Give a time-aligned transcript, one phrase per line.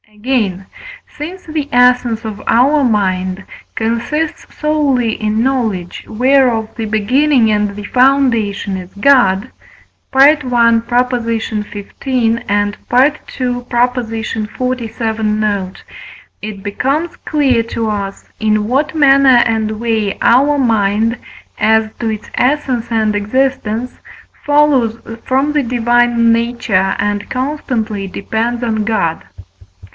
[0.11, 0.65] Again,
[1.15, 7.83] since the essence of our mind consists solely in knowledge, whereof the beginning and the
[7.83, 9.51] foundation is God
[10.11, 10.33] (I.
[10.35, 10.81] xv., and
[11.71, 11.87] II.
[14.59, 15.23] xlvii.
[15.39, 15.83] note),
[16.41, 21.17] it becomes clear to us, in what manner and way our mind,
[21.57, 23.99] as to its essence and existence,
[24.43, 29.23] follows from the divine nature and constantly depends on God.